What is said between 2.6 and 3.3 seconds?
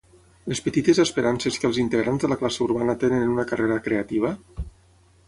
urbana tenen